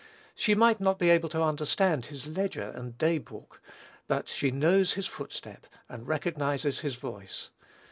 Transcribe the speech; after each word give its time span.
She 0.33 0.55
might 0.55 0.81
not 0.81 0.97
be 0.97 1.11
able 1.11 1.29
to 1.29 1.43
understand 1.43 2.07
his 2.07 2.25
ledger 2.25 2.71
and 2.73 2.97
day 2.97 3.19
book; 3.19 3.61
but 4.07 4.27
she 4.27 4.49
knows 4.49 4.93
his 4.93 5.05
footstep 5.05 5.67
and 5.87 6.07
recognizes 6.07 6.79
his 6.79 6.95
voice. 6.95 7.51